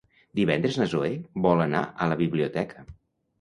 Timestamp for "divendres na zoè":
0.37-1.09